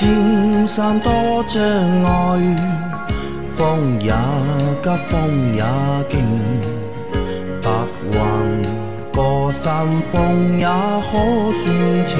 [0.00, 1.12] 青山多
[1.46, 2.56] 障碍，
[3.46, 4.10] 风也
[4.82, 5.62] 急，风也
[6.08, 6.24] 劲，
[7.60, 7.68] 白
[8.10, 8.18] 云
[9.12, 11.12] 过山峰也可
[11.52, 12.16] 算情。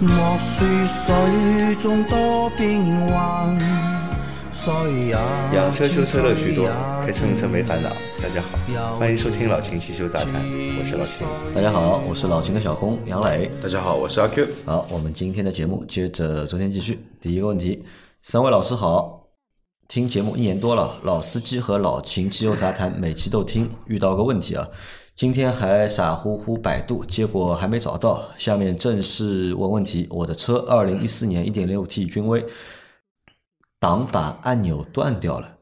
[0.00, 3.58] 莫说水中多变幻，
[4.52, 4.70] 水
[5.06, 5.12] 也
[5.54, 6.68] 养车修车乐趣多，
[7.00, 7.88] 开车用车没烦恼。
[8.34, 10.44] 家好，欢迎收听老秦汽修杂谈，
[10.76, 11.24] 我是老秦。
[11.54, 13.48] 大家好，我是老秦的小工杨磊。
[13.62, 14.48] 大家好，我是阿 Q。
[14.66, 16.98] 好，我们今天的节目接着昨天继续。
[17.20, 17.84] 第一个问题，
[18.22, 19.28] 三位老师好，
[19.86, 24.66] 听节目一年多了，老司机和老秦汽修杂谈每期都听，遇到个问题啊，
[25.14, 28.30] 今天还傻乎乎百度，结果还没找到。
[28.36, 32.44] 下面正式问问题，我的车二零一四年一点六 T 君威，
[33.78, 35.53] 挡把按钮断掉了。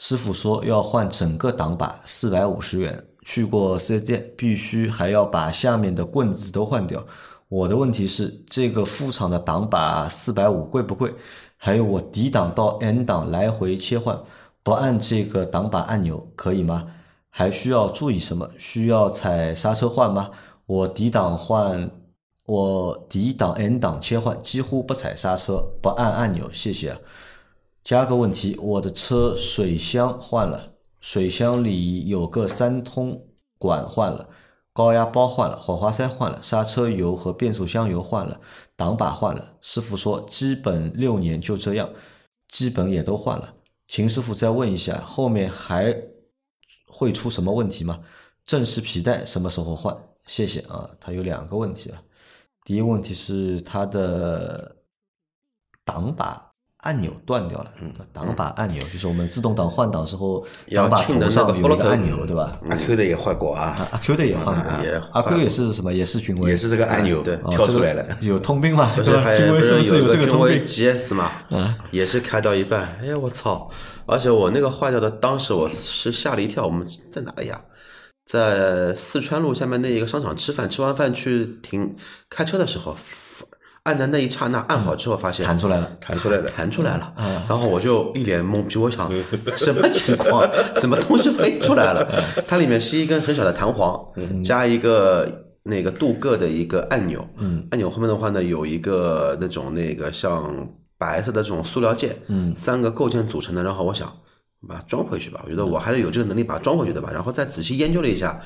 [0.00, 3.04] 师傅说要换整个挡把，四百五十元。
[3.22, 7.06] 去过四 S 店，必须还要把下面的棍子都换掉。
[7.48, 11.14] 我的问题是，这个副厂的挡把四百五贵不贵？
[11.58, 14.18] 还有我 D 档到 N 档来回切换，
[14.62, 16.86] 不按这个挡把按钮可以吗？
[17.28, 18.48] 还需要注意什么？
[18.58, 20.30] 需要踩刹车换吗？
[20.64, 21.90] 我 D 档换，
[22.46, 26.48] 我 D 档 N 档切换几乎不踩刹车，不按按钮。
[26.50, 26.96] 谢谢。
[27.82, 33.26] 加个问题，我的车水箱换了，水箱里有个三通
[33.58, 34.28] 管换了，
[34.72, 38.40] 高压包换了，火花塞换了，刹车油和变速箱油换了，
[38.76, 39.56] 挡把换了。
[39.62, 41.90] 师傅说基本六年就这样，
[42.48, 43.54] 基本也都换了。
[43.88, 45.96] 秦师傅再问一下，后面还
[46.86, 48.00] 会出什么问题吗？
[48.44, 49.96] 正时皮带什么时候换？
[50.26, 50.90] 谢谢啊。
[51.00, 52.02] 他有两个问题啊，
[52.64, 54.76] 第一个问题是他的
[55.84, 56.49] 挡把。
[56.82, 57.70] 按钮断掉了，
[58.12, 60.44] 挡把按钮就是我们自动挡换挡时候，
[60.74, 62.50] 挡把头上有一个按钮，对吧？
[62.70, 64.70] 阿 Q 的也换过啊，阿 Q 的也换过，
[65.12, 65.92] 阿 Q 也是什么？
[65.92, 68.92] 也是君威，也是这个按钮跳出来了，有通病嘛？
[68.96, 69.36] 对吧？
[69.36, 71.30] 君威是不是有这个通病？GS 嘛，
[71.90, 73.70] 也是开到一半，哎呀我操！
[74.06, 76.64] 而且我那个坏掉的，当时我是吓了一跳。
[76.64, 77.60] 我们在哪里呀？
[78.26, 81.94] 在四川路下面那一个商场吃饭，吃完饭去停
[82.28, 82.96] 开车的时候。
[83.84, 87.14] 按的那一刹那，按好之后发现弹出来了，弹出来了，弹出来了。
[87.48, 89.10] 然后我就一脸懵逼，我想
[89.56, 90.46] 什么情况？
[90.78, 92.06] 怎么东西飞出来了？
[92.46, 93.98] 它里面是一根很小的弹簧，
[94.44, 95.26] 加一个
[95.62, 97.26] 那个镀铬的一个按钮。
[97.70, 100.68] 按钮后面的话呢，有一个那种那个像
[100.98, 102.14] 白色的这种塑料件，
[102.54, 103.62] 三个构件组成的。
[103.62, 104.12] 然后我想
[104.68, 107.10] 把它装回去吧，我觉得我还是有这个能力把它装回去的吧。
[107.10, 108.40] 然后再仔细研究了一下。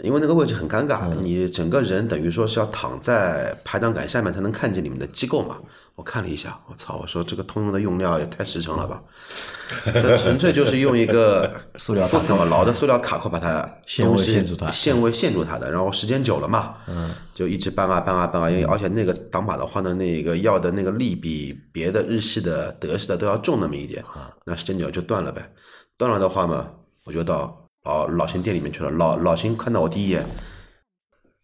[0.00, 5.58] 因为那个位置很尴尬，你整个人等于说是要躺在排挡杆下面才能看见里面的机构嘛。
[5.94, 6.98] 我看了一下，我操！
[7.00, 9.02] 我说这个通用的用料也太实诚了吧？
[9.94, 15.70] 这纯粹就是用一个 塑料不怎么牢的塑料卡扣把它 限位限住它，限位限住它的。
[15.70, 18.50] 然后时间久了嘛，嗯，就一直搬啊搬啊搬啊。
[18.50, 24.04] 因为而且那个挡把的话呢，那个要的那个力比别的日系的、德系的都要重那么一点。
[24.44, 25.50] 那时间久了就断了呗。
[25.96, 26.68] 断了的话嘛，
[27.06, 27.65] 我就到。
[27.86, 28.90] 哦，老邢店里面去了。
[28.90, 30.26] 老老邢看到我第一眼，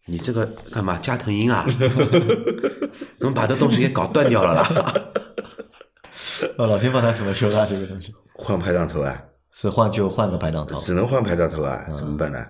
[0.07, 1.65] 你这个干嘛加藤鹰啊？
[3.17, 4.93] 怎么把这东西给搞断掉了啦？
[6.57, 7.65] 哦，老邢帮他怎么修啊？
[7.65, 9.19] 这个东西 换排档头啊？
[9.51, 10.79] 是换就换个排档头？
[10.81, 11.85] 只能换排挡头啊？
[11.95, 12.45] 怎么办呢？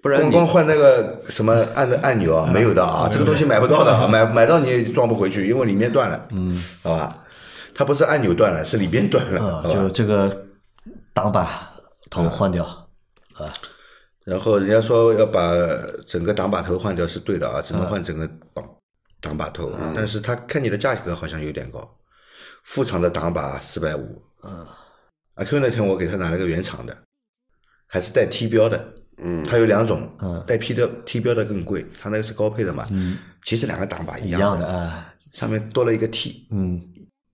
[0.00, 6.28] 不然光光换那个什么按的按钮啊，没有的啊，这个东西买不到的啊，买买到你也装不回去，因为里面断了。
[6.30, 7.24] 嗯，好吧，
[7.74, 9.68] 它不是按钮断了，是里边断了。
[9.72, 10.44] 就这个
[11.12, 11.48] 挡把
[12.10, 12.77] 头换掉。
[13.38, 13.52] 啊，
[14.24, 15.54] 然后人家说要把
[16.06, 18.76] 整个挡把头换掉是对的啊，只能换整个挡
[19.20, 21.98] 挡把头，但是他看你的价格好像有点高，
[22.64, 24.66] 副厂的挡把四百五，嗯，
[25.34, 26.96] 阿 Q 那天我给他拿了个原厂的，
[27.86, 36.80] 还是带 T 标的，嗯，它有两种，嗯，带 P 标 T 标的更贵，它那个是高配的嘛，嗯，其实两个挡把一样的啊，上面多了一个 T，嗯，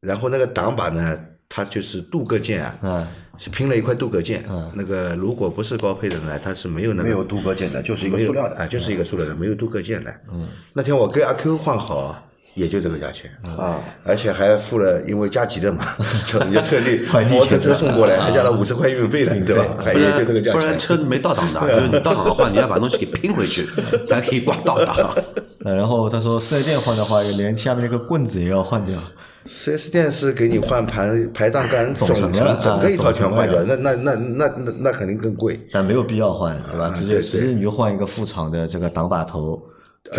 [0.00, 1.18] 然后那个挡把呢，
[1.48, 3.06] 它就是镀铬件啊，嗯。
[3.38, 4.44] 是拼了一块镀铬件，
[4.74, 8.56] 那个如果不是高配的呢，它是没有那个没有镀铬件的，就是一个塑料的。
[8.56, 10.14] 啊，就是一个塑料的，没有镀铬件的。
[10.32, 13.30] 嗯，那天我跟阿 Q 换好，也就这个价钱。
[13.58, 15.84] 啊，而且还付了，因为加急的嘛，
[16.26, 19.66] 就就特地摩托车送过来，还加了五十块运费了，对吧？
[19.84, 23.66] 还也就这个价钱，不然车子没到档的， 就是你到档的话，你要把东西给拼回去，
[24.06, 25.14] 才可以挂到档。
[25.72, 28.98] 然后他说四 S 店换的话，连下面那个棍子也要换掉。
[29.46, 35.58] 四 S 店是给你换排排档杆总成整个一套全换掉，那那那那那那肯定更贵。
[35.72, 36.92] 但没有必要换，对吧？
[36.94, 39.62] 直接直接你就换一个副厂的这个挡把头。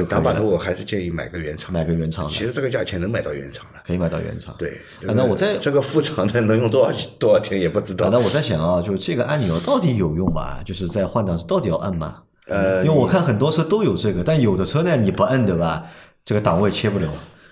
[0.10, 2.28] 挡把头我还是建议买个原厂，买个原厂。
[2.28, 4.54] 其实这个价钱能买到原厂了，可以买到原厂。
[4.58, 8.10] 对，那我在这个副厂的能用多少多少天也不知道。
[8.10, 10.64] 那我在想啊，就这个按钮到底有用吗？
[10.64, 12.24] 就是在换挡到底要按吗？
[12.48, 15.86] 呃，因为我看很多车都有这个，但有的车呢你不摁对吧？
[16.24, 17.08] 这个档位切不了，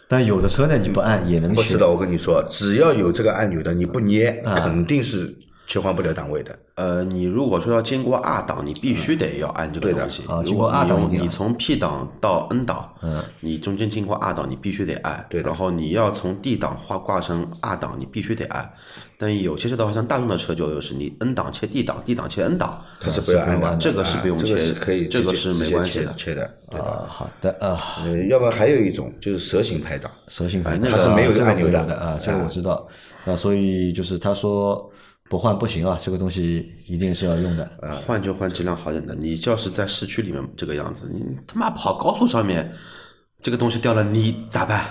[0.08, 1.56] 但有的车呢你不按也能切。
[1.56, 5.36] 不是的，我跟你说，只要有这个按钮的，你不捏，啊肯定是
[5.68, 6.58] 切换不了档位的。
[6.76, 10.24] 呃，你如果说要经过 R 档，你必须得要按这个东西。
[10.24, 15.24] 如啊经过果 R 档你从 P 档到 N 档，嗯，你中间经过 R 档，你必须得按。
[15.30, 18.68] 对然后你要从 D 档挂挂成 R 档，你必须得按。
[19.20, 26.44] 但有些车的话，像大众的车就就是你 N 档切 D 档，D 档切 N 档，它是不要按的，这个是不用切啊这个是可以这个是没关系的切的。
[26.72, 32.88] 啊，好的啊，呃，要不然还有一种就是蛇形排档，蛇形排那档个它是没有这个按钮的的啊，这个我知道。
[33.26, 34.92] 那所以就是他说
[35.30, 37.70] 不换不行啊，这个东西一定是要用的。
[38.06, 39.16] 换就换质量好点的。
[39.16, 42.72] 你要是在市区里面这个样子，你他妈跑高速上面，
[43.42, 44.86] 这个东西掉了，你咋办？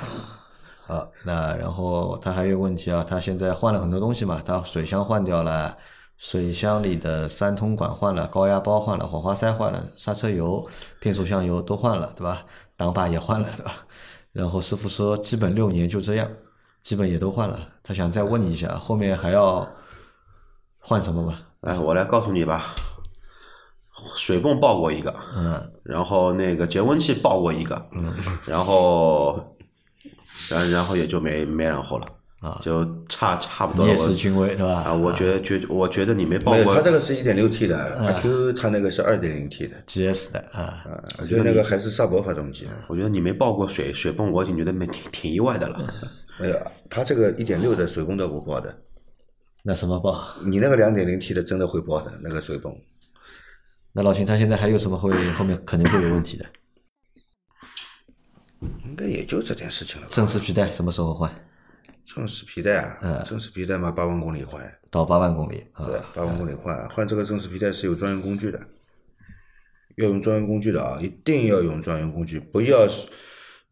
[0.85, 5.77] 好，那然后他还有问题啊，他现在换了很多东西嘛，他水箱换掉了，
[6.17, 10.67] 水箱里的三通管换了，高压包换了，火花塞换了，刹车油、
[10.99, 12.45] 变速箱油都换了，对吧？
[12.77, 13.77] 挡把也换了，对吧？
[14.33, 16.29] 然后师傅说，基本六年就这样，
[16.83, 17.61] 基本也都换了。
[17.83, 19.67] 他想再问你一下，后面还要
[20.83, 21.41] 换什么吧？
[21.61, 22.75] 来，我来告诉你吧。
[24.17, 28.13] 水泵爆过一个，嗯，然后那个节温器爆过一个，嗯，
[28.45, 29.57] 然后，
[30.51, 32.07] 然然后也就没没然后了，
[32.41, 34.83] 啊，就差差不多也是我君威，对吧？
[34.87, 40.83] 啊，我觉得觉我觉得你没爆，过他，这个是一点六 T 的，阿 Q 他那个是二点零 T 的，GS 的啊，
[41.21, 42.67] 我觉得那个还是萨博发动机。
[42.89, 45.79] 我觉得你没爆过水水泵，我已经觉得没挺挺意外的了。
[46.41, 46.59] 没有，
[46.91, 48.77] 他这个一点六的水泵都不爆的，
[49.63, 50.25] 那什么爆？
[50.45, 52.77] 你那个两点零 T 的真的会爆的那个水泵。
[53.93, 56.47] 那老秦他现在还有什么会后面可能会有问题的？
[58.85, 60.13] 应该也就这点事情了吧。
[60.13, 61.31] 正时皮带什么时候换？
[62.05, 64.61] 正时皮带啊，正时皮带嘛，八万公里换，
[64.91, 65.87] 到八万公里啊。
[65.87, 68.59] 对，八万公里换，换这个正时皮带是有专用工具的，
[69.97, 73.07] 要用专用工具的啊，一定要用专用工具，不要是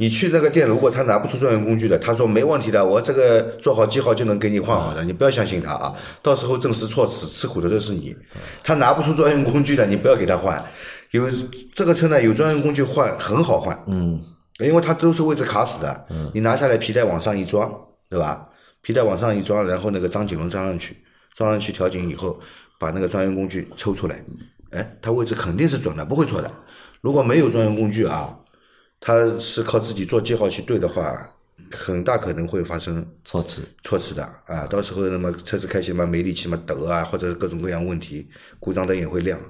[0.00, 8.17] 你去那个店，如果他拿不出专用工具的，他说没问题的，我这个做好记号就能给你换好的，你不要相信他啊，到时候证实错词，吃苦的都是你。
[8.64, 10.64] 他拿不出专用工具的，你不要给他换。
[11.11, 11.29] 有
[11.75, 14.19] 这个车呢，有专用工具换很好换，嗯，
[14.61, 17.70] 因为它都是位置卡死的，嗯，你拿下来皮带往上一装，
[18.08, 18.49] 对吧？
[18.81, 20.96] 皮带往上一装，然后那个张紧轮装上去，
[21.35, 22.41] 装上去调紧以后，
[22.79, 24.25] 把那个专用工具抽出来，
[24.70, 26.50] 哎，它位置肯定是准的，不会错的。
[27.03, 28.35] 如果没有专用工具啊，
[29.00, 31.35] 它是靠自己做记号去对的话，
[31.70, 34.67] 很大可能会发生错词错词的啊。
[34.67, 39.41] 到时候那么车子开起来嘛没力气嘛抖啊，或者各种各样问题，故障灯也会亮。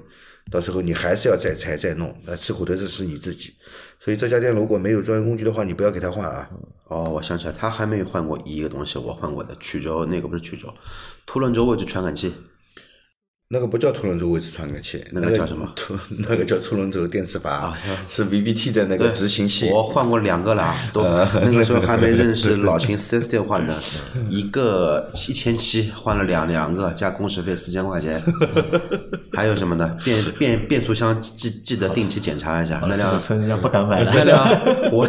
[0.49, 3.53] 到时候你还是要再拆再弄，那吃苦的这是你自己。
[3.99, 6.49] 所以这家店如果没有专业工具的话，你不要给他换啊。
[6.87, 10.73] 哦，我想起来，他还没有换过一个东西，我换过的曲轴，那个不是曲轴，
[11.25, 12.33] 凸轮轴位置传感器。
[13.53, 15.69] 那个不叫凸轮轴位置传感器，那个叫什么？
[15.75, 15.93] 凸
[16.29, 17.77] 那个叫凸轮轴电磁阀，
[18.07, 19.69] 是 VVT 的那个执行器。
[19.69, 23.75] 我换过两个啦， 都那个时候还没认识老秦四 S 店换的，
[24.29, 28.21] 一个一千七换了两两个，加工时费四千块钱。
[29.33, 29.97] 还有什么呢？
[30.05, 34.13] 变变变速箱记记得定期检查一下，那辆这个车人家不敢买了。
[34.15, 34.47] 那辆
[34.93, 35.05] 我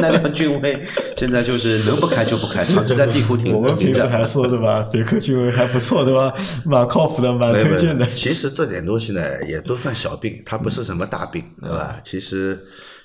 [0.00, 0.80] 那辆君威
[1.16, 3.74] 现在就是能不开就不开，长期在地库停我们。
[3.76, 4.86] 平时还说的吧？
[4.92, 6.32] 别克君威还不错对吧？
[6.64, 8.06] 蛮靠谱的，蛮没有推荐的。
[8.14, 12.00] 其实这点东西呢，也都算小病，它不是什么大病，对吧？
[12.04, 12.60] 其实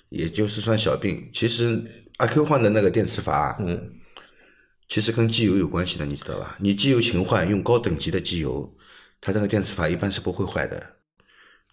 [0.09, 1.29] 也就是算小病。
[1.33, 1.81] 其实
[2.17, 3.91] 阿 Q 换的那个电磁阀，嗯，
[4.89, 6.57] 其实跟机油有关系的，你知道吧？
[6.59, 8.73] 你机油勤换，用高等级的机油，
[9.19, 10.81] 它那个电磁阀一般是不会坏的，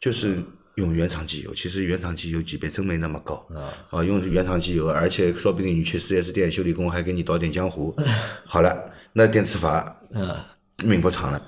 [0.00, 0.42] 就是。
[0.78, 3.44] 用原厂机油，其实原厂机油级别真没那么高
[3.90, 4.04] 啊！
[4.04, 7.92] 用原厂机油，而且说不定你去 4S 店修理工还给你倒点江湖。
[8.46, 10.36] 好了，那电磁阀，嗯，
[10.84, 11.42] 命不长了。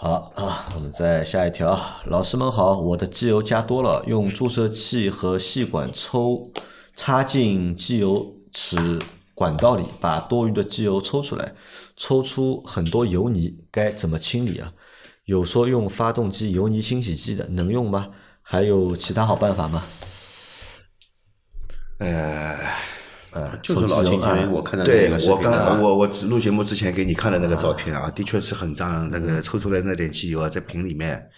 [0.00, 1.76] 好啊，我们再下一条。
[2.04, 6.52] 老师们好，我的机油加多了，用注射器和细管抽
[6.94, 9.02] 插进机油尺
[9.34, 11.52] 管道里，把多余的机油抽出来，
[11.96, 14.72] 抽出很多油泥，该怎么清理啊？
[15.24, 18.10] 有说用发动机油泥清洗剂的，能用吗？
[18.40, 19.82] 还有其他好办法吗？
[21.98, 22.56] 呃，
[23.32, 29.08] 呃，就是老秦，因为我看到那对个视我刚频啊，我我录节目之前给你看的那个照片啊，的确是很脏。
[29.10, 31.28] 那个抽出来那点机油啊，在瓶里面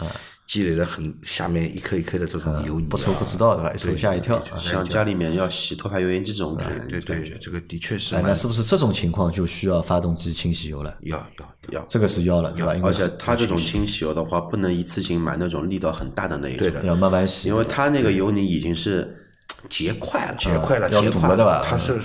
[0.47, 3.73] 积累了很下面一颗一颗的这种油泥啊，不抽不知道对吧？
[3.73, 4.37] 一抽吓一跳。
[4.37, 10.97] 啊像家里面要洗脱排油烟机这种感觉，对对，这个的确是哎，那是不是这种情况就需要发动机清洗油了？
[11.03, 11.87] 要要要。
[11.89, 12.75] 这个是要了，对吧？
[12.83, 19.20] 而且它这种清洗油的话，不能一次性买那种力道很大的那一种，对的要慢慢洗，因为它那个油泥已经是
[19.69, 21.65] 结块了，结块了，结块了的吧？
[21.65, 22.01] 它是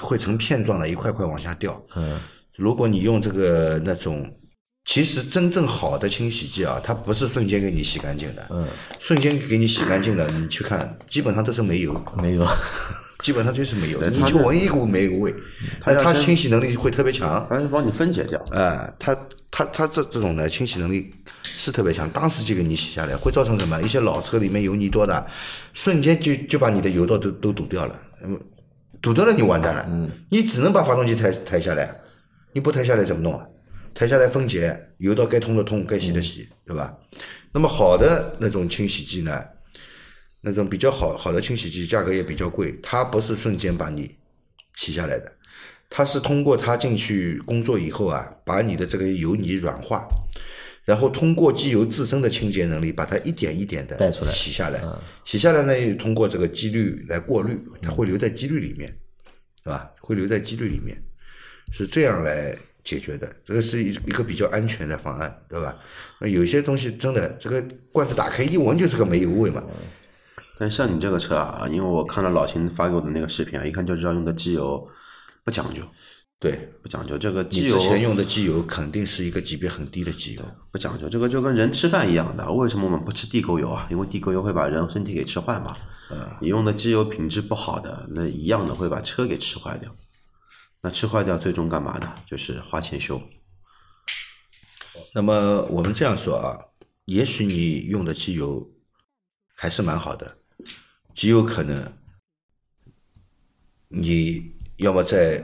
[0.00, 1.80] 会成片状的，一块块往下掉。
[1.96, 2.20] 嗯，
[2.56, 4.30] 如果你用这个那种
[4.84, 8.66] 其实真正好的清洗剂啊，它不是瞬间给你洗干净的，嗯，
[8.98, 12.46] 瞬间给你洗干净的，你去看，基本上都是没油，没有，
[13.20, 15.34] 基本上就是没油，你就闻一股煤油味，
[15.84, 18.42] 那它清洗能力会特别强，它是帮你分解掉。
[18.52, 19.14] 哎，它
[19.58, 21.12] 它它这这种的清洗能力
[21.42, 23.82] 是特别强，当时就给你洗下来，会造成什么？
[23.82, 25.26] 一些老车里面油泥多的，
[25.74, 28.40] 瞬间就就把你的油道都都堵掉了，嗯，
[29.02, 31.92] 堵掉了你完蛋了，嗯，你只能把发动机抬抬下来，
[32.52, 33.44] 你不抬下来怎么弄啊？
[33.92, 36.96] 抬下来分解，油道该通的通，该洗的洗，对吧？
[37.50, 39.42] 那么好的那种清洗剂呢，
[40.40, 44.14] 那种比较好好的清洗剂价格也比较贵，它不是瞬间把你
[44.76, 45.32] 洗下来的，
[45.90, 50.06] 它是通过它进去工作以后啊，把你的这个油泥软化，
[50.84, 54.82] 然后通过机油自身的清洁能力，把它一点一点的带出来洗下来，
[55.24, 58.88] 洗下来呢，又通过这个机滤来过滤，它会留在机滤里面，
[59.62, 59.90] 是吧？
[60.00, 61.02] 会留在机滤里面，
[61.72, 63.30] 是这样来解决的。
[63.44, 65.74] 这个是一一个比较安全的方案，对吧？
[66.20, 69.64] 那有些东西真的，这个罐子打开一闻就是个煤油味嘛，
[70.58, 74.88] 但像你这个车啊，因为我看了老秦发给我的那个视频啊，一看就知道用的机油
[75.48, 75.82] 不讲究，
[76.38, 76.52] 对。
[76.82, 77.16] 不讲究。
[77.16, 82.52] 这个你机油之前用的机油肯定是一个级别很低的机油，不讲究，这个就跟人吃饭一样的。
[82.52, 83.88] 为什么我们不吃地沟油啊？
[83.90, 85.74] 因为地沟油会把人身体给吃坏嘛。
[86.10, 89.90] 嗯你用的机油品质不好的，那一样的会把车给吃坏掉。
[90.82, 92.12] 那吃坏掉最终干嘛呢？
[92.26, 93.22] 就是花钱修。
[95.14, 96.60] 那么我们这样说啊，
[97.06, 98.70] 也许你用的机油
[99.56, 100.36] 还是蛮好的，
[101.14, 101.90] 极有可能
[103.88, 105.40] 你要么在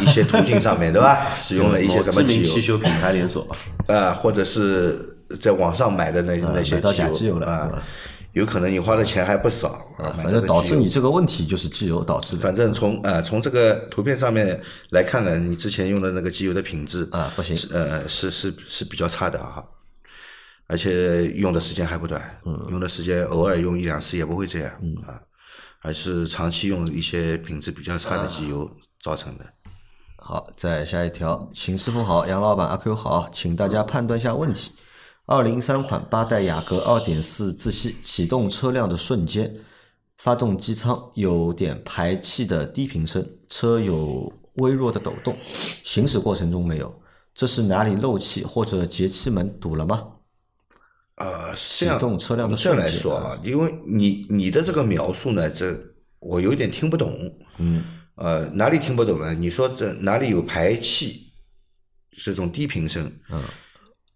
[0.00, 2.42] 一些途径上面对吧， 使用了一些什么机油。
[2.42, 3.48] 汽修品牌连锁，
[3.88, 7.82] 啊，或者是在网上买的那那些机机油了啊，
[8.32, 12.42] 有可能你花的钱还不少啊，反正导致你这个问题就是机油导致的。
[12.42, 14.60] 反正从呃从这个图片上面
[14.90, 17.56] 来看呢，你之前用的那个机油的品质啊不行。
[17.56, 19.64] 是呃是是是比较差的啊，
[20.68, 22.66] 而且用的时间还不短，嗯。
[22.70, 24.70] 用的时间偶尔用一两次也不会这样
[25.06, 25.18] 啊，
[25.86, 28.68] 而是长期用一些品质比较差的机油
[29.00, 29.44] 造成的。
[30.16, 34.72] 好，再下一条，秦师傅好，杨老板阿 Q 好，请大家判断一下问题。
[35.26, 39.54] 二零三款八代雅阁二点四自吸启动车辆的瞬间，
[40.18, 45.36] 发动机舱有点排气的低频声，车有微弱的抖动，
[45.84, 46.92] 行驶过程中没有，
[47.32, 50.02] 这是哪里漏气或者节气门堵了吗？
[51.16, 55.78] 呃，是这样启动车辆的这样来说啊，因为你你的这个描述呢，这
[56.20, 57.32] 我有点听不懂。
[57.58, 57.84] 嗯，
[58.16, 59.32] 呃，哪里听不懂呢？
[59.34, 61.32] 你说这哪里有排气
[62.22, 63.10] 这种低频声？
[63.30, 63.42] 嗯，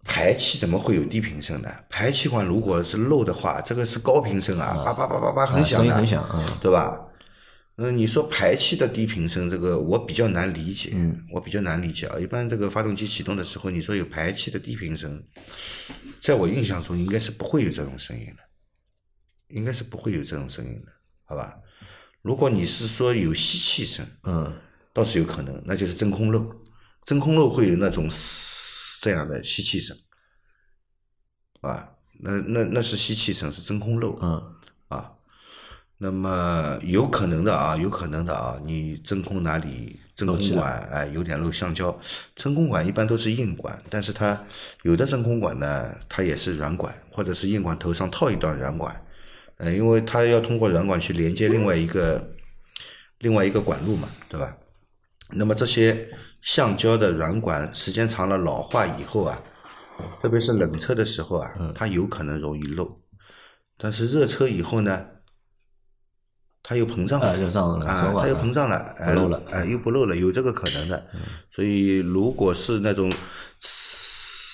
[0.04, 1.70] 排气怎么会有低频声呢？
[1.88, 7.00] 排气管如果是漏的话，这个是高频声啊，叭叭叭叭叭很响的，声音很响啊对吧？
[7.76, 12.18] 那你说排气的低频声，这个我比较难理解，嗯，我比较难理解啊。
[12.20, 15.22] 一般这个发动机启动的时候，你说有排气的低频声，
[16.20, 18.42] 在我印象中应该是不会有这种声音的，
[19.48, 20.92] 应该是不会有这种声音的，
[21.24, 21.58] 好吧？
[22.22, 24.60] 如果你是说有吸气声，嗯，
[24.92, 26.54] 倒是有可能，那就是真空漏，
[27.04, 29.96] 真空漏会有那种嘶这样的吸气声，
[31.62, 34.56] 啊，那那那是吸气声，是真空漏，嗯，
[34.88, 35.14] 啊，
[35.96, 41.98] 那么有可能的啊，有可能的啊，你真空哪里真空管哎有点漏橡胶，
[42.36, 44.38] 真空管一般都是硬管，但是它
[44.82, 49.04] 有的真空管呢，它也是软管，或者是硬管头上套一段软管，
[49.56, 52.30] 呃，因为它要通过软管去连接另外一个
[53.18, 54.56] 另外一个管路嘛，对吧？
[55.30, 56.08] 那么这些
[56.42, 59.42] 橡胶的软管时间长了老化以后啊，
[60.22, 63.00] 特别是冷车的时候啊，它有可能容易漏。
[63.76, 65.06] 但是热车以后呢，
[66.70, 71.04] 它又膨胀了，啊热胀冷缩啊，它又膨胀了，哎不漏了哎，又不漏了，有这个可能的。
[71.50, 73.10] 所以如果是那种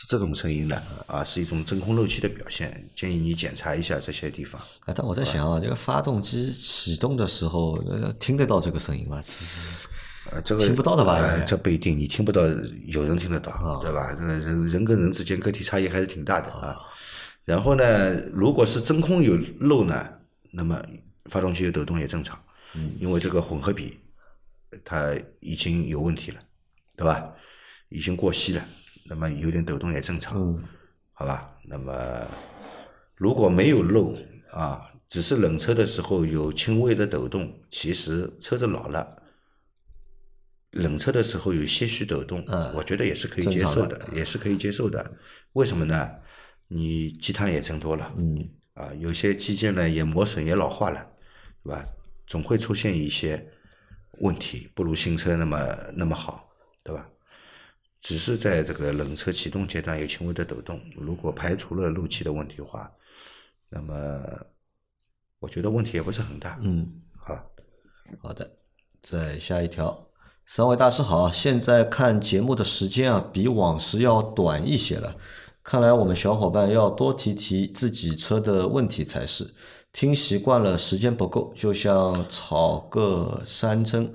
[0.08, 4.58] 这种声音的啊，是一种真空漏气的表现，建议你检查一下这些地方。
[4.86, 9.20] 哎，但我在想啊，这个发动机启动的时候，呃听得到这个声音吗？
[9.22, 9.86] 滋
[10.32, 12.40] 呃，这个听不到的吧呃这不一定，你听不到，
[12.86, 14.16] 有人听得到，对吧？
[14.18, 16.74] 这个人人跟人之间个体差异还是挺大的啊。
[17.44, 20.02] 然后呢，如果是真空有漏呢，
[20.52, 20.80] 那么
[21.28, 22.38] 发动机有抖动也正常，
[22.98, 23.98] 因为这个混合比
[24.84, 26.40] 它已经有问题了，
[26.96, 27.32] 对吧？
[27.88, 28.64] 已经过稀了，
[29.04, 30.62] 那么有点抖动也正常，
[31.12, 31.56] 好吧？
[31.64, 31.94] 那么
[33.14, 34.16] 如果没有漏
[34.50, 39.22] 啊，只是冷车的时候有轻微的抖动，其实车子老了。
[40.72, 45.12] 冷车的时候有些许抖动，我觉得也是可以接受正的，也是可以接受的。
[45.54, 46.10] 为什么呢？
[46.68, 51.06] 你积碳也增多了，嗯，啊，有些机件呢也磨损也老化了，
[51.66, 51.84] 对吧？
[52.28, 53.44] 总会出现一些
[54.20, 55.58] 问题，不如新车那么
[55.96, 56.48] 那么好，
[56.84, 57.08] 对吧？
[58.00, 60.80] 只是在这个冷车启动阶段有轻微的抖动。
[60.96, 62.88] 如果排除了路气的问题的话，
[63.68, 64.22] 那么
[65.40, 66.56] 我觉得问题也不是很大。
[66.62, 67.34] 嗯，好，
[68.22, 68.48] 好的，
[69.02, 70.08] 再下一条。
[70.44, 75.16] 三位大师好，现在看节目的时间啊，比往时要短一些了。
[75.64, 79.52] 看来我们小伙伴要多提提自己车的问题才是。
[79.96, 84.12] 听习惯了，时间不够，就像炒个山珍，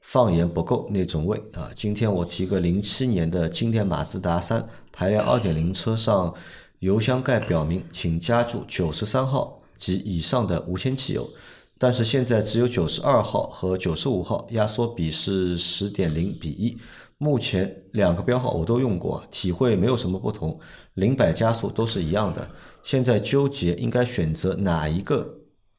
[0.00, 1.72] 放盐不够那种味啊。
[1.74, 6.32] 今天我提个零七年的经典马自达三排量二点零车上
[6.78, 11.28] 油箱盖表明，请加注九十三号及以上的无铅汽油。
[11.80, 16.78] 但是现在只有九十二号和九十五号，压缩比是十点零比一。
[17.18, 20.60] 目前两个标号我都用过，体会没有什么不同，
[20.94, 22.48] 零百加速都是一样的。
[22.84, 25.26] 现在纠结应该选择哪一个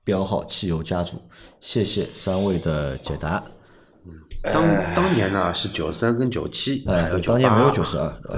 [0.04, 1.22] 标号汽油加注？
[1.62, 3.42] 谢谢三位的解答。
[4.44, 4.64] 当
[4.96, 8.38] 当年呢是九三跟九七，哎还有，当年没有98九十二，对，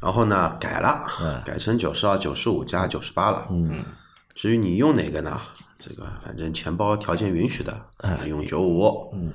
[0.00, 1.04] 然后呢改了，
[1.46, 3.46] 改成九十二、九十五加九十八了。
[3.50, 3.84] 嗯，
[4.34, 5.40] 至于你用哪个呢？
[5.78, 7.80] 这个反正钱包条件允许的，
[8.26, 9.32] 用九五，嗯，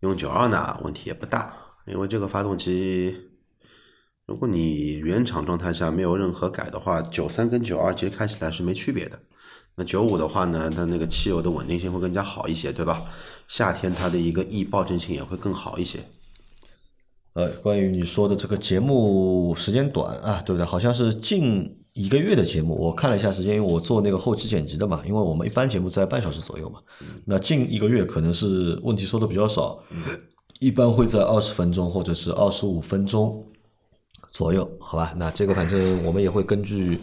[0.00, 1.54] 用九二呢问题也不大，
[1.86, 3.14] 因为这个发动机，
[4.32, 9.18] 如果你原厂状态下没有任何改的话，九三跟九二其实开起来是没区别的。
[9.74, 13.04] 那九五的话呢，它那个汽油的稳定性会更加好一些，对吧？
[13.46, 15.98] 夏天它的一个易爆震性也会更好一些。
[17.34, 20.64] 呃，关于你说的这个节目时间短啊，对不对？
[20.64, 26.80] 好像是近一个月的节目，我看了一下时间，因为我做那个后期剪辑的嘛，因为我们一般节目在半小时左右嘛，
[27.26, 29.78] 那近一个月可能是问题说的比较少，
[30.58, 33.44] 一般会在二十分钟或者是二十五分钟
[34.32, 35.12] 左右，好吧？
[35.16, 36.98] 那这个反正我们也会根据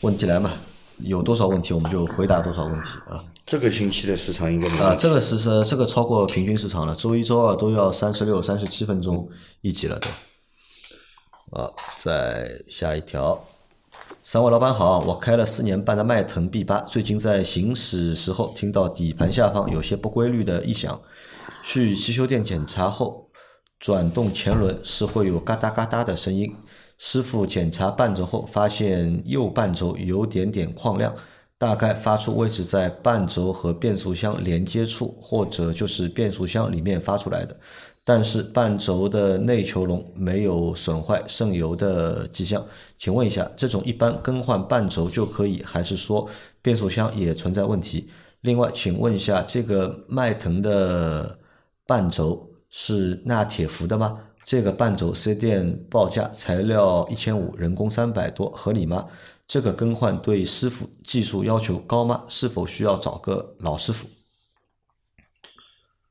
[0.00, 0.50] 问题来嘛，
[0.98, 3.22] 有多少问题我们就回答多少问题啊。
[3.44, 9.28] 这个星期的时长应该没啊，这个是是这个超过平均时长了，周一周二都要三十六、三十七分钟
[9.60, 10.08] 一集了都。
[11.60, 13.44] 啊，再下一条，
[14.22, 20.98] 三位老板好，我开了四年半的迈腾 B 八，最近在行驶时候听到底盘下方有些不规律的异响，
[21.62, 23.28] 去汽修店检查后，
[23.78, 26.54] 转动前轮是会有嘎哒嘎哒的声音。
[27.04, 31.12] 师傅检查半轴后，发现右半轴有点点矿亮，
[31.58, 37.56] 大概发出位置在半轴和变速箱连接处，或者就是变速箱里面发出来的。
[38.04, 42.64] 但是半轴的内球笼没有损坏渗油的迹象，
[43.00, 46.28] 请问一下，这种一般更换半轴就可以，还是说
[46.62, 48.08] 变速箱也存在问题？
[48.42, 51.36] 另外，请问一下，这个迈腾的
[51.84, 54.20] 半轴是纳铁氟的吗？
[54.44, 59.08] 这个半轴 C 店报价材料一千五，人工三百多，合理吗？
[59.46, 62.24] 这个更换对师傅技术要求高吗？
[62.28, 64.08] 是否需要找个老师傅？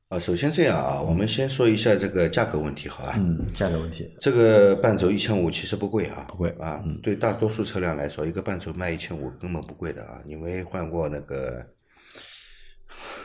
[0.08, 3.14] 啊，首先这样啊，我们先说一下这个价格问题，好吧？
[3.16, 4.14] 嗯，价格问题。
[4.20, 6.84] 这个半轴一千五其实不贵啊，不贵啊。
[7.02, 10.20] 对大多数车辆来说，一个半轴卖一千五根本不贵的啊。
[10.24, 11.66] 你没换过那个，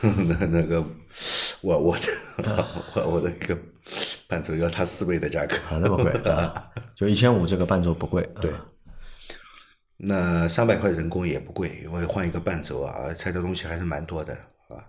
[0.00, 0.82] 那那个，
[1.60, 2.04] 我我的
[2.96, 3.56] 我我的一个
[4.28, 6.70] 半轴要它四倍的价格啊，那么贵啊？
[6.94, 8.52] 就一千五这个半轴不贵，对。
[9.96, 14.34] 那三百块人工也不贵，因为换一个半轴啊，拆的东西还是蛮多的
[14.68, 14.84] 啊。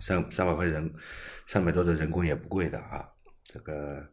[0.00, 0.92] 三三百块人，
[1.46, 3.08] 三百多的人工也不贵的啊。
[3.44, 4.04] 这个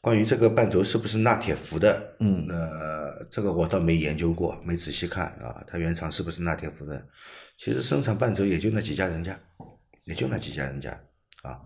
[0.00, 5.62] 关于这个半轴是不是纳铁氟的，嗯，呃，这个我倒没研究过，没仔细看啊。
[5.66, 7.06] 它原厂是不是纳铁氟的？
[7.58, 9.38] 其实生产半轴也就那几家人家，
[10.04, 10.90] 也就那几家人家
[11.42, 11.60] 啊。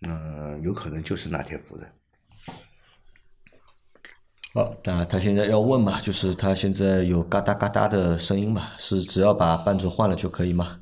[0.00, 1.92] 嗯、有可能就是钠铁氟的。
[4.52, 10.80] 好，那他现在要问嘛，就是他现在有嘎哒嘎哒的声音嘛，是只要把伴轴换了就可以吗？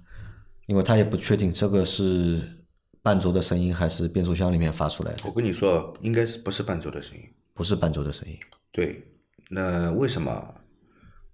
[0.66, 2.64] 因为他也不确定这个是
[3.02, 7.24] 伴轴的声音还是变速箱里面发出来的，我跟你说，应该是不是伴轴的声音？
[7.54, 8.38] 不是伴轴的声音。
[8.72, 9.02] 对，
[9.50, 10.54] 那为什么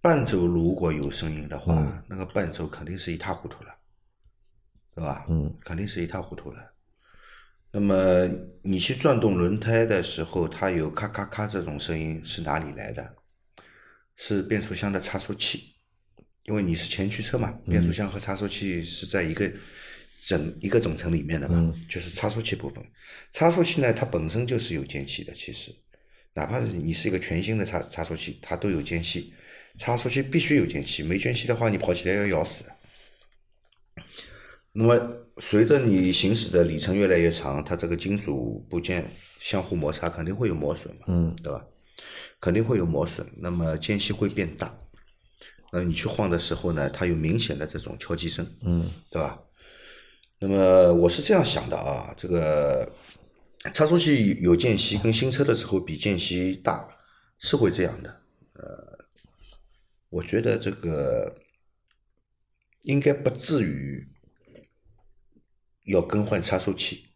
[0.01, 3.71] 伴轴如果有声音的话，那个伴轴肯定是一塌糊涂了，
[4.95, 5.25] 对吧？
[5.29, 6.74] 嗯，肯定是一塌糊涂了。
[7.75, 8.31] 那么
[8.63, 13.17] 你去转动轮胎的时候，它有咔咔咔这种声音是哪里来的？
[14.15, 15.75] 是变速箱的差速器，
[16.45, 19.51] 因为你是前驱车嘛，变速箱和差速器是在一个
[20.23, 22.81] 整一个总成里面的嘛，就是差速器部分。
[23.33, 25.75] 差速器呢，它本身就是有间隙的，其实
[26.35, 29.35] 哪怕是你是一个全新的差差速器，它都有间隙。
[29.79, 32.77] 差速器必须有间隙，没间隙的话，你跑起来要咬死的。
[34.71, 41.65] 那么随着你行驶的里程越来越长，它这个金属部件相互摩擦肯定会有磨损嘛，嗯，对吧？
[42.41, 44.79] 肯定会有磨损，那么间隙会变大。
[45.73, 49.41] 那你去晃的时候呢，它有明显的这种敲击声，嗯，对吧？
[50.39, 52.93] 那么我是这样想的啊，这个
[53.73, 56.89] 差速器有间隙跟新车的时候比间隙大，
[57.39, 58.23] 是会这样的。
[58.53, 58.99] 呃，
[60.11, 61.35] 我觉得这个
[62.83, 64.07] 应该不至于
[65.85, 67.07] 要更换差速器，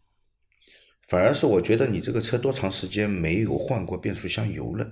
[1.01, 4.89] 反而是我觉得你这个车多长时间没有换过变速箱油了？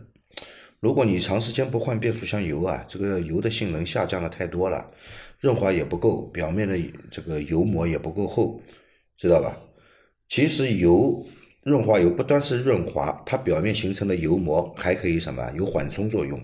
[0.80, 4.92] 如果你长时间不换变速箱油啊，这个油的性能下降了太多了，
[5.40, 8.62] 润滑也不够，表面的这个油膜也不够厚，
[9.16, 9.58] 知道吧？
[10.30, 11.26] 其实油
[11.64, 15.52] 润滑油不单是润滑，它表面形成的油膜还可以什么？
[15.56, 16.40] 有缓冲作用。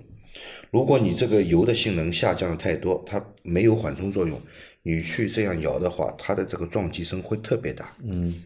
[0.71, 4.41] 如果你这个油的性能下降了太多，它没有缓冲作用，
[4.83, 7.91] 你去这样摇的话，它的这个撞击声会特别大。
[8.03, 8.43] 嗯，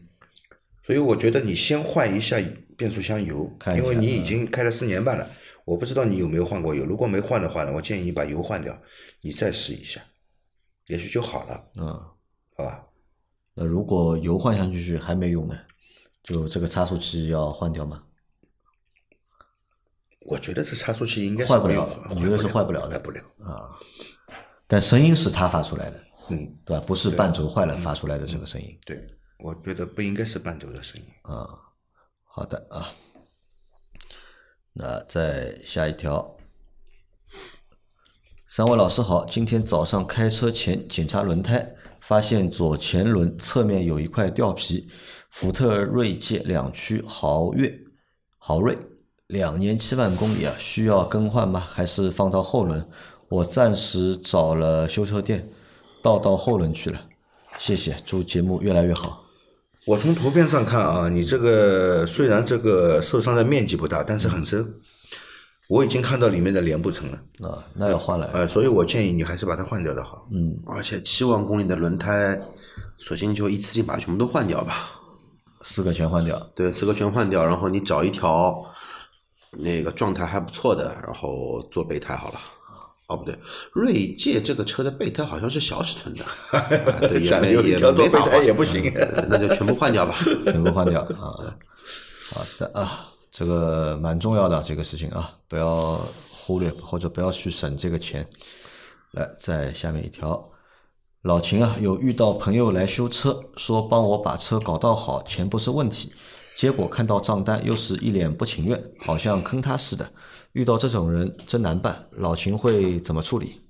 [0.84, 2.42] 所以我觉得你先换一下
[2.78, 5.28] 变速箱油，看因为你已经开了四年半了，
[5.66, 6.86] 我不知道你有没有换过油。
[6.86, 8.80] 如果没换的话呢，我建议你把油换掉，
[9.22, 10.00] 你再试一下，
[10.86, 11.88] 也许就好了，嗯，
[12.56, 12.86] 好吧？
[13.56, 15.58] 那如果油换上去还没用呢，
[16.24, 18.04] 就这个差速器要换掉吗？
[20.28, 23.72] 我觉得这差速器应该是坏不了没有换你觉得是坏不了的坏不了啊。
[24.68, 26.84] 但声音是它发出来的，嗯，对吧？
[26.86, 28.78] 不是半轴坏了发出来的这个声音。
[28.86, 29.08] 对，
[29.40, 31.08] 我觉得不应该是半轴的声音。
[31.24, 31.48] 啊，
[32.24, 32.90] 好的啊。
[34.74, 36.38] 那再下一条，
[38.48, 44.88] 三位老师好，今天早上开车前检查轮胎，发现左前轮侧面有一块掉皮，
[45.32, 47.80] 福特锐界两驱豪越
[48.38, 48.78] 豪锐
[49.26, 51.60] 两年七万公里啊，需要更换吗？
[51.60, 52.88] 还是放到后轮？
[53.30, 55.50] 我暂时找了修车店，
[56.02, 57.02] 倒到后轮去了。
[57.58, 59.24] 谢谢，祝节目越来越好。
[59.86, 64.74] 我从图片上看啊，你这个虽然这个受伤的面积不大，但是很深。
[65.70, 68.30] 我已经看到里面的连布层了，啊，那要换了。
[68.34, 70.28] 呃，所以我建议你还是把它换掉的好。
[70.32, 72.40] 嗯而且七万公里的轮胎，
[72.98, 74.92] 索性就一次性把它全部都换掉吧。
[75.62, 76.40] 四个全换掉。
[76.56, 78.54] 对，四个全换掉，然后你找一条
[79.52, 82.40] 那个状态还不错的，然后做备胎好了。
[83.08, 83.38] 哦，不对，
[83.72, 90.14] 锐界这个车的备胎好像是小尺寸的， 啊对，也想没也有一条做没法换备胎也不行呃那就全部换掉吧。
[90.46, 91.56] 全部换掉啊。
[92.30, 98.28] 好的啊，这个蛮重要的这个事情啊，不要忽略或者不要去省这个钱。
[99.12, 100.50] 来，在下面一条，
[101.22, 106.12] 老秦啊，有遇到朋友来修车，说帮我把车搞到好，钱不是问题，
[106.58, 110.12] 结果看到账单又是一脸不情愿，好像坑他似的。
[110.58, 113.62] 遇到这种人真难办，老秦会怎么处理？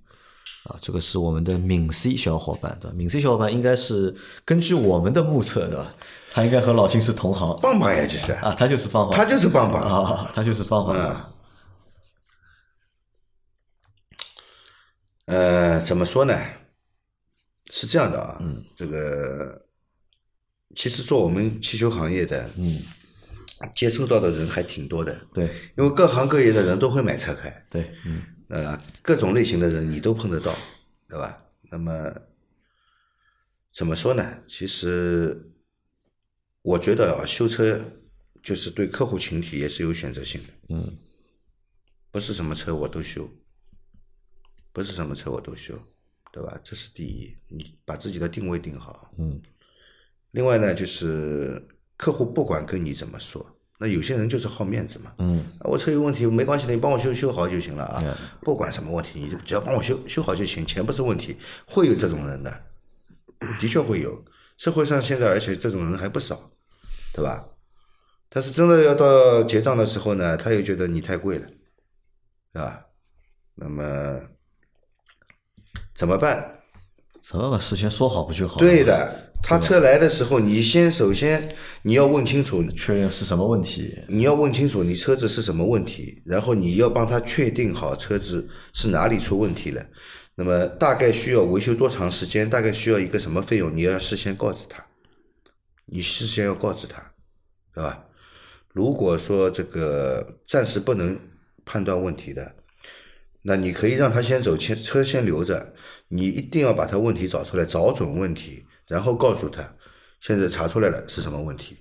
[0.64, 2.96] 啊，这个是我们的闽 C 小伙伴，对吧？
[2.96, 5.94] 闽 C 小伙伴应该是根据我们的目测，对吧？
[6.32, 9.82] 他应该和老秦是同行棒棒呀，就是，啊，他就是棒棒，他就是棒棒。
[9.82, 10.96] 啊，他就是棒棒。
[10.96, 11.34] 啊
[15.26, 16.40] 呃，怎么说呢？
[17.70, 19.62] 是这样的啊，嗯这个
[20.74, 22.82] 其实做我们汽修行业的，嗯，
[23.76, 25.46] 接触到的人还挺多的，对
[25.78, 30.56] 因为各行各业的人都会买车开，对，嗯呃，各种类型的人你都碰得到，
[31.08, 31.44] 对吧？
[31.70, 32.14] 那么
[33.74, 34.44] 怎么说呢？
[34.48, 35.52] 其实
[36.62, 37.80] 我觉得啊，修车
[38.42, 40.98] 就是对客户群体也是有选择性的，嗯，
[42.12, 43.30] 不是什么车我都修，
[44.72, 45.78] 不是什么车我都修，
[46.32, 46.60] 对吧？
[46.64, 49.12] 这是第一，你把自己的定位定好。
[49.18, 49.42] 嗯。
[50.32, 53.46] 另外呢，就是客户不管跟你怎么说，
[53.80, 55.14] 那有些人就是好面子嘛。
[55.18, 55.40] 嗯。
[55.60, 61.36] 啊我车有问题没关系的，你帮我修修好就行了啊嗯，不管什么问题，你只要帮我修修好就行，钱不是问题。
[61.66, 62.64] 会有这种人的，
[63.60, 64.24] 的确会有，
[64.58, 66.52] 社会上现在而且这种人还不少，
[67.14, 67.46] 对吧？
[68.30, 71.48] 但是真的要到结账的时候呢，他又觉得你太贵了，
[72.54, 72.86] 对吧？
[73.56, 74.20] 那么
[75.96, 76.54] 怎么办？
[77.20, 78.60] 怎么把事先说好不就好了？
[78.60, 81.48] 对，的，他车来的时候，你先首先
[81.84, 83.98] 你要问清楚，确认是什么问题。
[84.08, 89.86] 你要问清楚你车子是什么问题，然后你要帮他确定好车子是哪里出问题了。
[90.36, 94.86] 那么大概需要维修多长时间，大概需要一个什么费用，你要事先告知他，
[95.86, 97.14] 你事先要告知他，
[97.74, 98.06] 对吧？
[98.74, 101.18] 如果说这个暂时不能
[101.66, 102.56] 判断问题的，
[103.42, 105.74] 那你可以让他先走，先车先留着，
[106.10, 109.62] 你一定要把他问题找出来，找准问题，然后告诉他，
[110.20, 111.78] 现在查出来了是什么问题，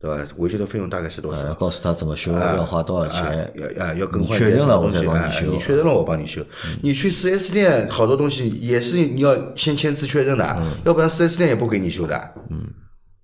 [0.00, 0.26] 对吧？
[0.36, 1.54] 维修的费用大概是多呃，少？
[1.54, 3.52] 告诉他怎么修，啊要花多少啊钱。
[3.56, 6.44] 要啊要更换你确认了我再帮你修嗯你确认了我帮你修。
[6.82, 12.72] 你去四 S 店好多东西也是你要先签字确认的，嗯要不然四 S 店也不给你修的，嗯，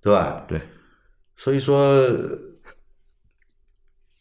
[0.01, 0.43] 对吧？
[0.47, 0.59] 对，
[1.37, 1.97] 所以说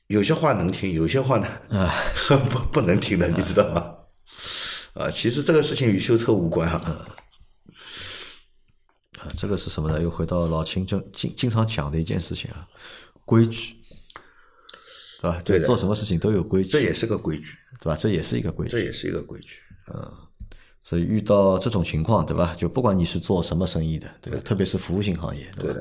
[0.06, 1.92] 有些话能听，有些话呢啊
[2.50, 3.94] 不不能听的，你知道吗？
[4.94, 6.80] 啊，其实这个事情与修车无关啊。
[9.20, 10.02] 啊，这个是什么呢？
[10.02, 12.66] 又回到老秦经经经常讲的一件事情啊。
[13.24, 13.76] 规矩，
[15.20, 15.40] 对吧？
[15.44, 17.44] 对做什么事情都有规矩，这也是个规矩，
[17.78, 17.96] 对吧？
[17.96, 18.72] 这也是一个规矩。
[18.72, 19.48] 这也是一个规矩。
[19.92, 20.12] 嗯
[20.82, 22.54] 所以遇到这种情况，对吧？
[22.56, 24.40] 就不管你是做什么生意的，对吧？
[24.42, 25.80] 特别是服务性行业，对吧？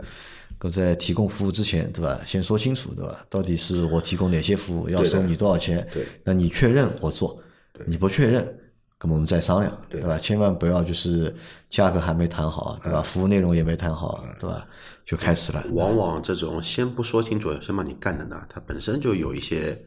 [0.60, 2.22] 都在提供服务之前，对吧？
[2.26, 3.26] 先说清楚，对吧？
[3.30, 5.88] 到底是我提供哪些服务，要收你多少钱？
[5.94, 7.42] 对那你确认我做，
[7.86, 8.60] 你不确认，
[9.02, 10.18] 那么我们再商量，对吧？
[10.18, 11.34] 千万不要就是
[11.70, 13.02] 价格还没谈好，对嗯吧？
[13.02, 14.66] 服务内容也没谈好，对吧？
[15.06, 15.64] 就开始了。
[15.72, 19.82] 往往这种先不说清楚，先把你干的呢，他本身就有一些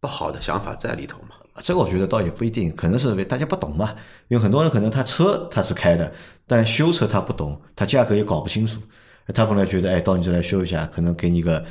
[0.00, 1.36] 不好的想法在里头嘛。
[1.62, 3.94] 这个我觉得倒也不一定，可能是大家不懂嘛。
[4.28, 6.12] 因为很多人可能他车他是开的，
[6.46, 8.80] 但修车他不懂，他价格也搞不清楚。
[9.34, 11.64] 他本来觉得，哎，到你这来修一下，可能给你个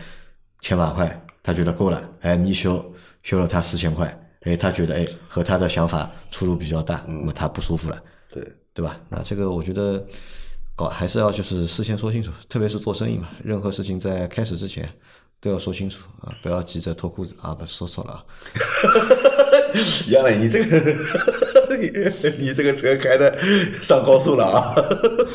[0.60, 2.08] 千把块，他觉得够了。
[2.21, 2.93] 哎，你一修
[3.24, 8.97] 修了他四千块，哎，他觉得哎和他的想法出入比较大，那么他不舒服了，对，对吧？
[9.10, 10.03] 那这个我觉得
[10.75, 14.88] 搞还是要就是事先说清楚，特别是做生意嘛，任何事情在开始之前
[15.41, 18.23] 都要说清楚啊，不要急着脱裤子啊，不说错了啊。
[20.10, 20.79] 杨磊，你这个
[22.38, 23.38] 你 你这个车开的
[23.81, 24.75] 上高速了啊！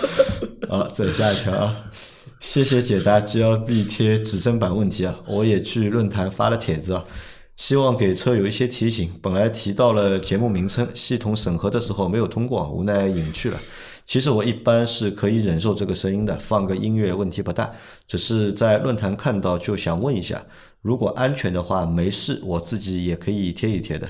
[0.68, 1.90] 好，再下一条啊，
[2.38, 7.04] 谢谢解答 GLB 贴指针板问题啊，我也去论坛发了帖子啊，
[7.60, 9.10] 希望给车友一些提醒。
[9.20, 13.60] 本来提到了节目名称，系统审核的时候没有通过，无奈隐去了。
[14.06, 17.70] 其实我一般是可以忍受这个声音的，放个音乐问题不大，
[18.08, 20.42] 只是在论坛看到就想问一下，
[20.80, 24.08] 如果安全的话没事，我自己也可以贴一贴的。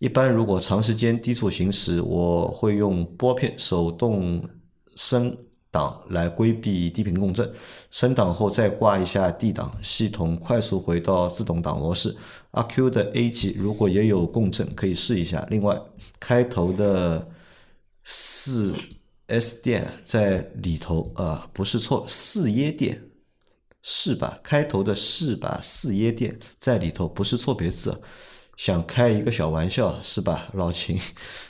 [0.00, 4.42] 一般如果长时间低速行驶，我会用拨片手动
[4.96, 5.36] 升
[5.70, 7.52] 档来规避低频共振，
[7.90, 12.16] 升档后再挂一下 D 档，系统快速回到自动挡模式。
[12.52, 15.46] 阿 Q 的 A 级如果也有共振，可以试一下。
[15.50, 15.78] 另外，
[16.18, 17.28] 开头的
[18.04, 18.74] 四
[19.26, 23.02] S 店在里头、呃不是错，四椰店
[23.82, 24.40] 是吧？
[24.42, 25.58] 开头的是吧？
[25.62, 28.00] 四椰店在里头不是错别字，
[28.56, 30.48] 想开一个小玩笑是吧？
[30.54, 30.98] 老秦，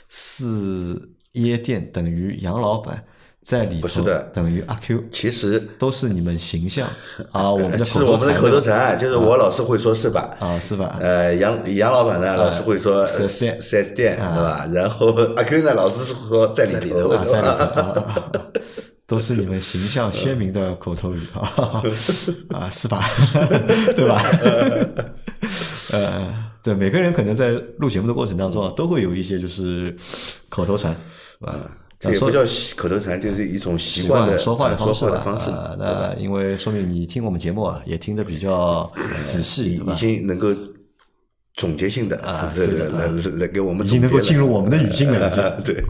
[0.09, 3.05] 四椰店等于杨老板，
[3.41, 6.87] 在里头不是的等于阿 Q，其实都是你们形象
[7.31, 10.35] 啊，我们的是口头禅我们的口头禅，就是我老是会说是吧？
[10.39, 10.97] 啊，是吧？
[10.99, 14.67] 呃，杨杨老板呢，老是会说四 S 店四 S 店，对吧？
[14.73, 18.47] 然后 阿 Q 呢，老是说在里头，啊，在里头啊 啊，啊
[19.07, 21.81] 都是你们形象鲜明的口头语啊
[22.53, 23.03] 啊，是吧？
[23.95, 24.21] 对吧？
[25.91, 27.49] 呃，对，每个人可能在
[27.79, 29.95] 录节目的过程当中啊，都会有一些就是
[30.47, 30.95] 口头禅，
[31.39, 31.53] 是吧？
[31.53, 31.59] 说
[31.99, 38.89] 这也不叫习口头禅，就是一种习习惯的说话的呃方式吧那因为说明你听我们节目啊，也听得比较
[39.21, 39.97] 仔细，对已？
[39.97, 40.47] 经能够
[41.55, 45.43] 总结性的啊对对的来来来给我们已经能够进入我们的语境了，已经。
[45.75, 45.83] 对，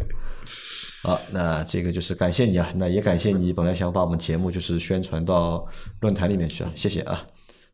[1.03, 5.63] 好，那这个就是感谢你啊，那也感谢你本来想把我们节目就是宣传到
[6.01, 7.23] 论坛里面去啊，谢谢啊。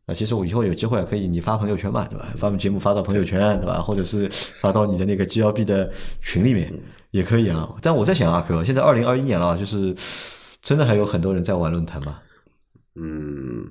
[0.08, 2.28] 那其实我以后有机会可以你发朋友圈嘛，对吧？
[2.38, 3.80] 把我们节目发到朋友圈，对吧？
[3.80, 5.90] 或者是发到你的那个 GLB 的
[6.22, 6.70] 群里面
[7.16, 7.74] 也可以啊。
[7.80, 9.94] 但我在想啊，Q，现在二零二一年了，就是
[10.60, 12.20] 真的还有很多人在玩论坛吗？
[12.94, 13.70] 嗯，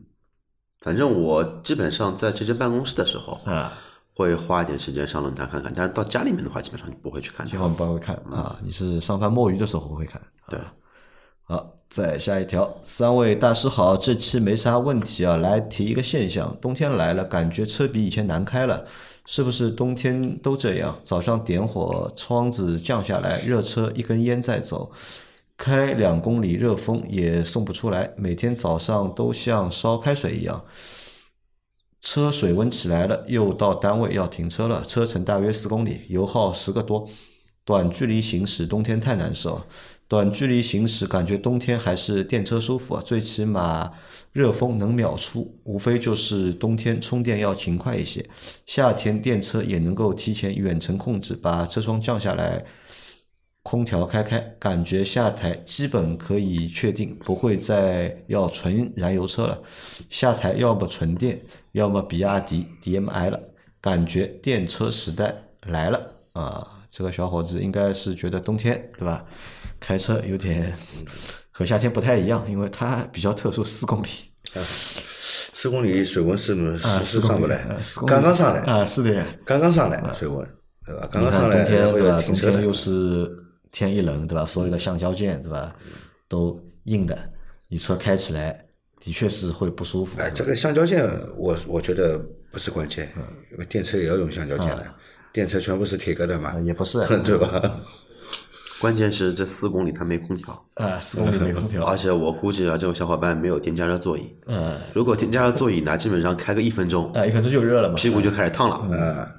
[0.81, 3.71] 反正我基本上在这间办公室的时候，啊，
[4.13, 7.60] 会花一点时间上论坛看看，但是到家里面的话，基本上就不会去看的千。
[7.60, 8.60] 万不要看啊！
[8.63, 10.21] 你是上班摸鱼的时候会看。
[10.47, 10.60] 对，
[11.43, 18.86] 好，再下一条，三位大师好，这期没啥问题啊，来提一个现象，冬天来了，感觉车比以前难开了，
[19.26, 21.00] 是不是冬天都这样？
[21.02, 24.92] 早上点火，窗子降下来，热车一根烟在走，
[25.58, 30.64] 开两公里热风也送不出来，每天早上都像烧开水一样。
[32.02, 37.10] 车水温起来了，又到单位要停车了，车程大约四公里，油耗十个多，
[37.64, 39.64] 短距离行驶冬天太难受。
[40.08, 43.91] 短距离行驶感觉冬天还是电车舒服啊，最起码
[44.32, 48.24] 热风能秒出，无非就是冬天充电要勤快一些。
[48.68, 52.63] 夏天电车也能够提前远程控制，把车窗降下来，
[53.63, 59.63] 空调开开，感觉下台基本可以确定不会再要纯燃油车了，
[60.08, 61.41] 下台要么纯电，
[61.72, 63.41] 要么比亚迪 DMI 了，
[63.82, 65.34] 感觉电车时代
[65.65, 66.84] 来了啊！
[66.91, 69.26] 这个小伙子应该是觉得冬天对吧？
[69.80, 70.74] 开车有点
[71.52, 74.08] 和夏天不太一样，因为它比较特殊，四公里
[75.54, 77.66] 四公里水温是啊，是上不来
[78.06, 79.26] 刚刚上来，啊，是的呀。
[79.46, 80.46] 刚刚上来水温，
[80.86, 81.08] 对吧？
[81.12, 82.22] 刚刚上来，冬天对吧？
[82.22, 83.28] 冬天又是
[83.72, 84.46] 天一冷对吧？
[84.46, 85.76] 所有的橡胶件对吧
[86.28, 87.18] 都硬的，
[87.70, 88.66] 你车开起来
[89.00, 90.20] 的确是会不舒服。
[90.20, 91.08] 哎，这个橡胶件，
[91.38, 92.20] 我我觉得
[92.52, 93.12] 不是关键，
[93.52, 94.94] 因为电车也要用橡胶件的，
[95.34, 97.80] 电车全部是铁疙瘩嘛啊，也不是， 对吧？
[98.80, 104.30] 关键是这四公里它没空调，啊，四公里没空调 而，且我估计啊，这种小伙伴没有电加热座椅。
[104.48, 108.98] 嗯，如果电加热座椅呢，基本上开个一分钟，啊，一分钟就热了嘛，屁股就开始烫了。
[108.98, 109.32] 啊，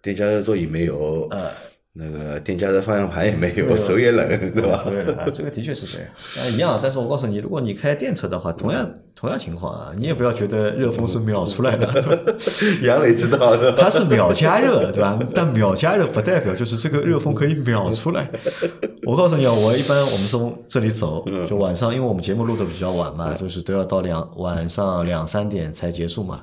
[0.00, 1.50] 电加热座椅没有，嗯
[1.94, 4.74] 那个电加热方向盘也没有，手也冷，对吧？
[4.76, 6.80] 手也冷，这个的确是这样，啊一样。
[6.82, 11.86] 但是我告诉你，如果你开电车的话，同样同样情况啊，你也不要觉得热风是秒出来的，
[12.82, 15.18] 杨磊知道的， 它是秒加热，对吧？
[15.34, 18.26] 但秒加热不代表就是这个热风可以秒出来。
[19.06, 26.40] 我告诉你啊，我一般我们从这里走，就晚上，因为我们节目录的比较晚嘛，就是都要到两晚上两三点才结束嘛。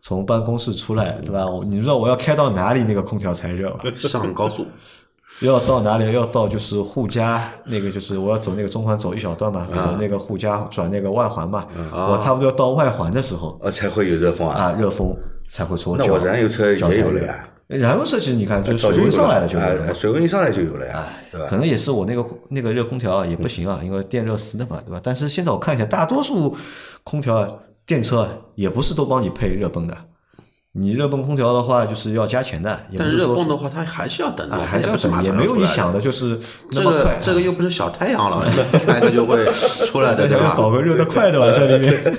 [0.00, 1.46] 从办公室出来，对吧？
[1.46, 3.78] 我你知道我要开到哪里那个空调才热吗？
[3.96, 4.66] 上高速，
[5.40, 6.12] 要到哪里？
[6.12, 11.66] 要到就是沪嘉那个，就是我要走那个中环走一小段嘛，走那个沪嘉转那个外环嘛。
[11.92, 14.54] 我差不多要到外环的时候呃，才会有热风啊。
[14.64, 15.14] 啊，热风
[15.48, 15.96] 才会出。
[15.96, 19.94] 那我燃油车也有了呀，燃油车其实你看，就是水温上来了就有哎了。
[19.94, 21.46] 水温一上来就有了呀，对吧？
[21.50, 25.00] 可能也是我那个那个热空调啊也不行啊，因为电热丝的嘛，对吧？
[25.02, 26.56] 但是现在我看一下，大多数
[27.04, 27.48] 空调啊、
[27.88, 29.96] 电车啊也不是都帮你配热泵的。
[30.72, 36.38] 你热泵空调的话，就是要加钱的，也不但热泵的话，它还是要等的，啊，还是要等，也没有你想的就是
[36.70, 37.18] 那这个么快。
[37.20, 39.44] 这个又不是小太阳了，你开个就会
[39.88, 40.54] 出来对吧？
[40.54, 42.16] 搞个热得快的吧，在里面。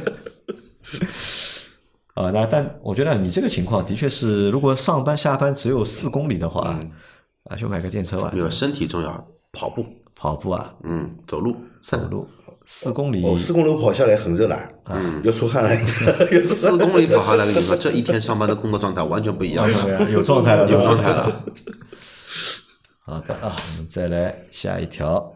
[2.16, 6.78] 啊，那但我觉得你这个情况的确是，如果上班下班只有四公里的话，
[7.46, 12.28] 啊，就买个电车吧，没有身体重要，跑步，跑步啊，嗯，走路，走路
[12.72, 14.56] 四公里，哦，四公里跑下来很热了，
[14.86, 15.76] 嗯，要出汗了，
[16.40, 21.44] 四公里跑下来，跟你说，这一天上班的工作状态完全不一样，对啊有状态了，有状态了。
[23.00, 25.34] 好的啊，我们再来下一条，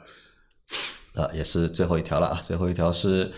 [1.15, 3.31] 啊，也是最后一条了啊，最后一条是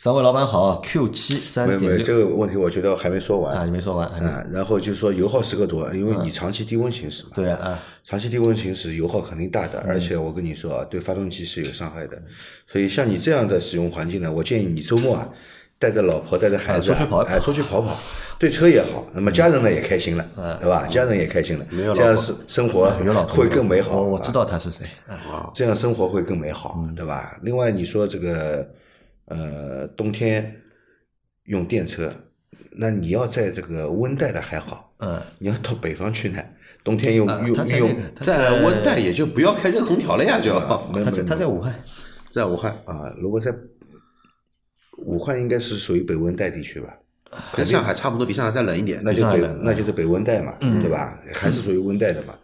[0.00, 2.06] 三位老板好，Q 七三没有没有，点六。
[2.06, 3.52] 这个问题我觉得还没说完。
[3.52, 4.44] 啊，你没说完，啊。
[4.48, 9.88] 然后就是说油耗十个多，因为你长期低温行驶嘛，对啊啊，长期低温行驶油耗肯定大的，嗯。
[9.88, 12.16] 而且我跟你说啊，对发动机是有伤害的。
[12.64, 15.28] 所以像你这样的使用环境呢，我建议你周末啊，
[15.80, 17.96] 带着老婆带着孩子、啊，出去跑哎，出去跑跑，
[18.38, 20.24] 对车也好，那么家人呢也开心了，
[20.60, 20.86] 对吧？
[20.86, 22.88] 家人也开心了，这样是生活
[23.26, 24.00] 会更美好。
[24.00, 24.32] 我我知啊。
[24.32, 26.94] 道他是谁啊，这样生活会更美好，嗯。
[26.94, 27.36] 对吧？
[27.42, 28.64] 另外，你说这个
[29.28, 30.60] 呃，冬天
[31.44, 32.12] 用电车，
[32.72, 36.42] 那你要在这个温带的还好，嗯，你要到北方去呢，
[36.82, 40.58] 冬天用啊用用他在温带也就不要开热空调了呀，就
[41.04, 41.74] 他在他在武汉，
[42.30, 43.54] 在武汉，啊，如果在
[44.98, 46.98] 武汉应该是属于北温带地区吧？
[47.54, 49.02] 跟上海差不多，比上海再冷一点。
[49.04, 49.22] 那就
[49.62, 51.20] 那就是北温带嘛，嗯对吧？
[51.34, 52.34] 还是属于温带的嘛。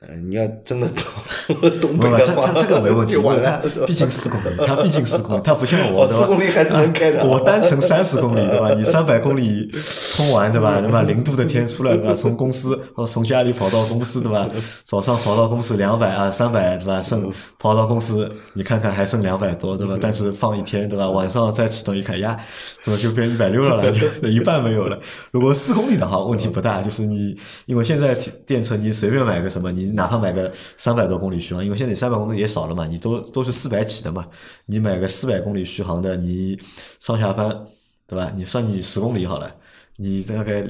[0.00, 3.56] 呃，你要真的懂 东北的话，这这个没问题， 就完他。
[3.84, 6.20] 毕竟四公里，他毕竟四公里，他不像我，哦，对吧？
[6.20, 7.26] 四公里还是能开的。
[7.26, 8.72] 我单程三十公里，对吧？
[8.78, 9.68] 你三百公里
[10.14, 10.80] 冲完，对吧？
[10.80, 11.02] 对吧？
[11.02, 12.14] 零度的天出来，对吧？
[12.14, 14.48] 从公司哦，从家里跑到公司，对吧？
[14.84, 17.02] 早上跑到公司两百啊，三百，对吧？
[17.02, 19.98] 剩跑到公司，你看看还剩两百多，对吧？
[20.00, 21.10] 但是放一天，对吧？
[21.10, 22.38] 晚上再启动一看，呀，
[22.80, 23.98] 怎么就变一百六了呢？
[24.22, 24.96] 就一半没有了。
[25.32, 28.14] 如果四公里的话，问题不大，就是你因为现在
[28.46, 34.26] 电车你随便买个什么，你哪怕买个三百多公里续航，因为现在三百公里也少了嘛，你都都是四百起的嘛，
[34.66, 36.58] 你买个四百公里续航的，你
[37.00, 37.66] 上下班
[38.06, 38.32] 对吧？
[38.36, 39.56] 你算你十公里好了，
[39.96, 40.64] 你大概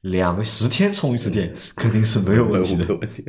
[0.00, 3.24] 两个十天充一次电，肯定是没有问题的 问题。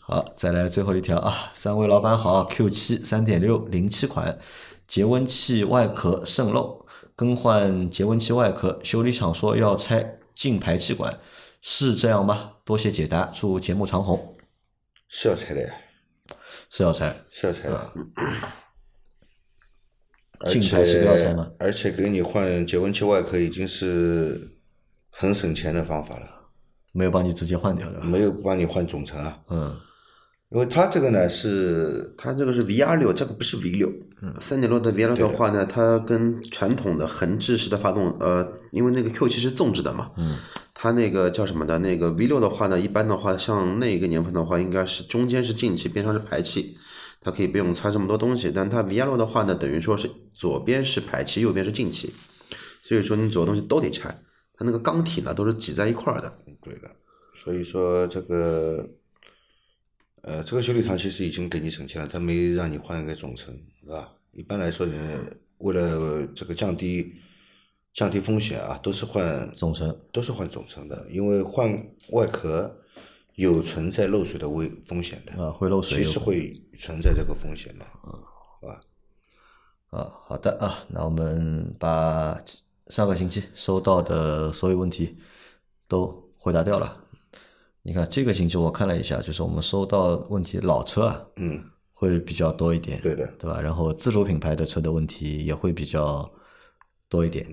[0.00, 1.50] 好，再来最后一条啊！
[1.52, 4.38] 三位老板好，Q 七三点六零七款
[4.86, 6.86] 节温器外壳渗漏，
[7.16, 11.18] 更换节温器外壳，修理厂说要拆进排气管，
[11.68, 12.52] 是这样吗？
[12.64, 14.36] 多谢解答，祝节目长红。
[15.08, 15.74] 是要拆的呀，
[16.70, 17.92] 是要拆，是要拆的。
[20.38, 21.50] 而进排气都要拆且吗？
[21.58, 24.56] 而且给你换节温器外壳已经是
[25.10, 26.28] 很省钱的方法了，
[26.92, 28.00] 没有帮你直接换掉的。
[28.04, 29.40] 没有帮你换总成啊。
[29.48, 29.76] 嗯，
[30.50, 33.92] 因为它这个呢是它这个是 VR 六，这个不是 V 六。
[34.40, 40.36] 三点六的 VR 六的话呢，它跟传统的横置式的发动，呃，因为那个 Q 七是纵置的嘛，嗯，
[40.74, 41.78] 它那个叫什么的？
[41.80, 46.76] 那个 V 六的话呢，一般的话，像那个年份的话，应该是中间是进气，边上是排气，
[47.20, 48.50] 它可以不用拆这么多东西。
[48.50, 52.14] 但它 VR 六的话呢，等于说是左边是排气，右边是进气，
[52.82, 54.16] 所以说你所有东西都得拆。
[54.58, 56.32] 它那个缸体呢，都是挤在一块儿的。
[56.62, 56.90] 对的，
[57.34, 58.88] 所以说这个，
[60.22, 64.14] 呃，这个修理厂其实已经给你省钱了，他没让你换一个总成，是吧？
[64.36, 67.14] 一般来说，人为了这个降低
[67.94, 71.72] 降低风险啊，都是换总成都是换总成的，因为换
[72.10, 72.70] 外壳
[73.36, 78.80] 有存在漏水的危风险的啊会漏水其实会存在这个风险的，好吧？
[79.88, 82.38] 啊，好的啊，那我们把
[82.88, 85.16] 上个星期收到的所有问题
[85.88, 87.04] 都回答掉了。
[87.82, 91.64] 你看这个星期我看了一下，就是我们收到问题老车啊，嗯，
[91.98, 93.58] 会比较多一点，对的对吧？
[93.62, 96.30] 然后自主品牌的车的问题也会比较
[97.08, 97.46] 多一点，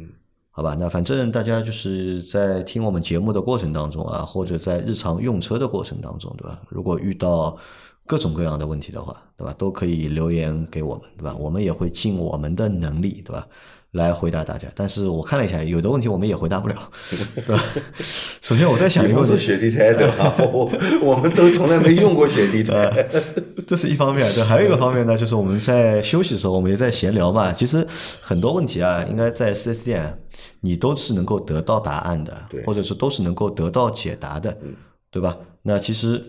[0.52, 0.76] 好吧？
[0.78, 6.60] 那反正大家就是在听我们节目的过程当中啊，或者在日常用车的过程当中，对吧？
[6.68, 7.58] 如果遇到
[8.06, 9.56] 各种各样的问题的话，对吧？
[9.58, 11.34] 都可以留言给我们，对吧？
[11.40, 13.48] 我们也会尽我们的能力，对吧？
[13.92, 14.68] 来回答大家。
[14.76, 16.76] 但是我看了一下，有的问题我们也回答不了，
[17.36, 17.64] 对吧？
[18.42, 20.36] 首先我在想一比方说个问题，雪地胎对吧？
[20.52, 20.70] 我
[21.02, 22.90] 我们都从来没用过雪地胎，
[23.68, 27.52] 这是一方面，对，还有一个方面呢，就是我们在休息的时候，我们也在闲聊嘛。
[27.52, 27.86] 其实
[28.22, 30.22] 很多问题啊，应该在 4S 店
[30.62, 34.58] 你都是能够得到答案的对，或者是都是能够得到解答的，
[35.12, 35.38] 对吧？
[35.62, 36.24] 那其实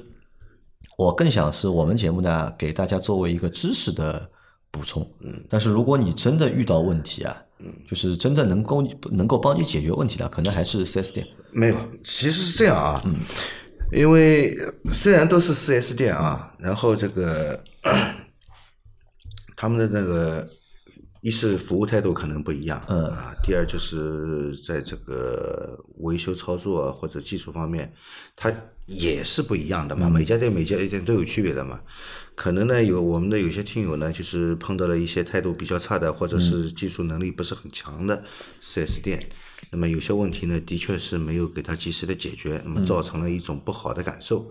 [0.96, 4.28] 我更想是我们节目呢，给大家作为一个知识的
[4.70, 5.08] 补充。
[5.20, 11.26] 嗯，但是如果你真的遇到问题啊，嗯，就是真的能够能够帮你解决问题的，可能还是 4S 店。
[11.50, 13.02] 没有，其实是这样啊，
[13.92, 14.56] 因为
[14.92, 17.62] 虽然都是 4S 店啊，然后这个
[19.56, 20.48] 他们的那个
[21.20, 23.06] 一是服务态度可能不一样，嗯。
[23.06, 27.92] 啊，第二就是在这个维修操作或者技术方面，
[28.36, 28.52] 它
[28.86, 31.80] 也是不一样的嘛，每家店每家店都有区别的嘛。
[32.34, 38.22] 可能呢，有我们的有些听友呢，就是碰到了一些态度比较差的，或者是技术能力不是很强的
[38.60, 39.24] 4S 店，
[39.74, 44.46] 那么有些问题呢，的确是没有给他及时的解决，那么造成了一种不好的感受，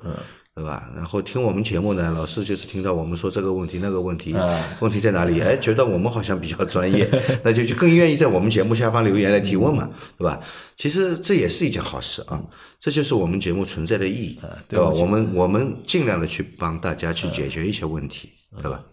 [0.53, 0.91] 对吧？
[0.95, 4.35] 然后听我们节目呢，老是就是听到我们说这个问题那个问题，
[4.81, 5.39] 问题在哪里？
[5.39, 7.09] 哎，觉得我们好像比较专业，
[7.43, 10.39] 那就就更愿意在我们节目下方留言来提问嘛，对吧？
[10.75, 12.43] 其实这也是一件好事啊，
[12.79, 14.89] 这就是我们节目存在的意义，对吧？
[14.89, 18.29] 我们我们尽量的去帮大家去解决一些问题，
[18.61, 18.83] 对吧？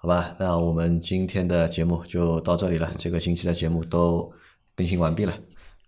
[0.00, 2.88] 好吧，那我们今天的节目就到这里了。
[2.96, 4.32] 这个星期的节目都
[4.78, 5.34] 更新完毕了。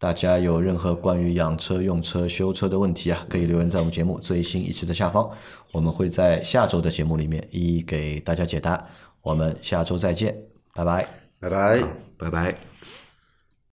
[0.01, 5.31] 大家有任何关于养车、用车、修车的问题啊，可以留言在我们节目最新一期的下方，
[5.73, 8.89] 我们会在下周的节目里面一一给大家解答。
[9.23, 10.35] 我们下周再见，
[10.75, 11.07] 拜拜。
[11.39, 11.85] 拜拜，
[12.19, 12.70] 拜拜。